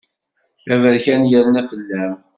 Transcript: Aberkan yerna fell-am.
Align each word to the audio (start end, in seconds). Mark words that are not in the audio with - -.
Aberkan 0.73 1.21
yerna 1.31 1.61
fell-am. 1.69 2.17